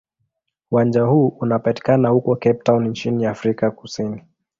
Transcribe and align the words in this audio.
Uwanja 0.71 1.01
huu 1.03 1.27
unapatikana 1.27 2.09
huko 2.09 2.35
Cape 2.35 2.53
Town 2.63 2.87
nchini 2.87 3.25
Afrika 3.25 3.71
Kusini. 3.71 4.23